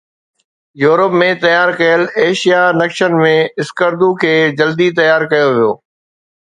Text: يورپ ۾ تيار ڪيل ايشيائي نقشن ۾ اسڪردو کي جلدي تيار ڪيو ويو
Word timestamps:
يورپ 0.83 1.17
۾ 1.23 1.27
تيار 1.43 1.73
ڪيل 1.81 2.01
ايشيائي 2.23 2.75
نقشن 2.81 3.19
۾ 3.27 3.31
اسڪردو 3.65 4.13
کي 4.25 4.35
جلدي 4.61 4.93
تيار 5.03 5.33
ڪيو 5.35 5.49
ويو 5.55 5.71